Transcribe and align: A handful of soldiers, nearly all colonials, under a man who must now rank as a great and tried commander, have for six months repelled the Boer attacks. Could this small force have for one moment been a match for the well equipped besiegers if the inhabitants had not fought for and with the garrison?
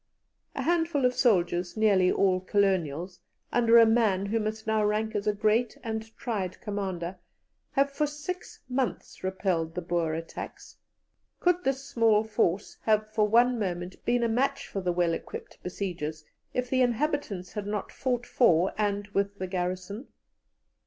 A 0.55 0.63
handful 0.63 1.05
of 1.05 1.13
soldiers, 1.13 1.77
nearly 1.77 2.11
all 2.11 2.39
colonials, 2.39 3.19
under 3.51 3.77
a 3.77 3.85
man 3.85 4.25
who 4.25 4.39
must 4.39 4.65
now 4.65 4.83
rank 4.83 5.13
as 5.13 5.27
a 5.27 5.31
great 5.31 5.77
and 5.83 6.17
tried 6.17 6.59
commander, 6.59 7.19
have 7.73 7.91
for 7.91 8.07
six 8.07 8.61
months 8.67 9.23
repelled 9.23 9.75
the 9.75 9.81
Boer 9.83 10.15
attacks. 10.15 10.77
Could 11.39 11.63
this 11.63 11.83
small 11.85 12.23
force 12.23 12.77
have 12.81 13.11
for 13.13 13.27
one 13.27 13.59
moment 13.59 14.03
been 14.03 14.23
a 14.23 14.27
match 14.27 14.67
for 14.67 14.81
the 14.81 14.91
well 14.91 15.13
equipped 15.13 15.61
besiegers 15.61 16.25
if 16.51 16.67
the 16.67 16.81
inhabitants 16.81 17.53
had 17.53 17.67
not 17.67 17.91
fought 17.91 18.25
for 18.25 18.73
and 18.79 19.07
with 19.09 19.37
the 19.37 19.45
garrison? 19.45 20.07